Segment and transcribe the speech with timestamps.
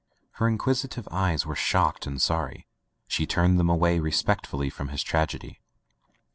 [0.39, 2.65] Her inquisitive eyes were shocked and sorry.
[3.07, 5.61] She turned diem away respectfully from his tragedy.